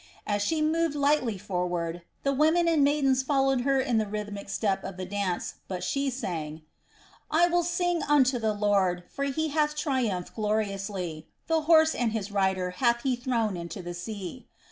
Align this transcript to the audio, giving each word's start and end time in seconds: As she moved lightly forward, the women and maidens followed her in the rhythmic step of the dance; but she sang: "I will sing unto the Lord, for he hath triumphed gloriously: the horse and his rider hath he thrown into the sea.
As 0.25 0.41
she 0.41 0.63
moved 0.63 0.95
lightly 0.95 1.37
forward, 1.37 2.01
the 2.23 2.33
women 2.33 2.67
and 2.67 2.83
maidens 2.83 3.21
followed 3.21 3.61
her 3.61 3.79
in 3.79 3.99
the 3.99 4.07
rhythmic 4.07 4.49
step 4.49 4.83
of 4.83 4.97
the 4.97 5.05
dance; 5.05 5.53
but 5.67 5.83
she 5.83 6.09
sang: 6.09 6.63
"I 7.29 7.47
will 7.47 7.61
sing 7.61 8.01
unto 8.09 8.39
the 8.39 8.53
Lord, 8.55 9.03
for 9.07 9.25
he 9.25 9.49
hath 9.49 9.75
triumphed 9.75 10.33
gloriously: 10.33 11.27
the 11.45 11.61
horse 11.69 11.93
and 11.93 12.13
his 12.13 12.31
rider 12.31 12.71
hath 12.71 13.03
he 13.03 13.15
thrown 13.15 13.55
into 13.55 13.83
the 13.83 13.93
sea. 13.93 14.47